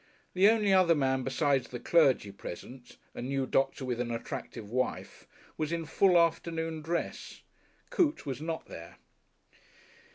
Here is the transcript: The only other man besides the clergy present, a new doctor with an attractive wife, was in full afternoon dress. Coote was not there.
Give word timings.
The 0.33 0.49
only 0.49 0.73
other 0.73 0.95
man 0.95 1.21
besides 1.23 1.67
the 1.67 1.79
clergy 1.79 2.31
present, 2.31 2.97
a 3.13 3.21
new 3.21 3.45
doctor 3.45 3.85
with 3.85 3.99
an 4.01 4.09
attractive 4.09 4.67
wife, 4.71 5.27
was 5.57 5.71
in 5.71 5.85
full 5.85 6.17
afternoon 6.17 6.81
dress. 6.81 7.43
Coote 7.91 8.25
was 8.25 8.41
not 8.41 8.65
there. 8.65 8.97